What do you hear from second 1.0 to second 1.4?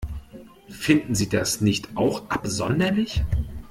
Sie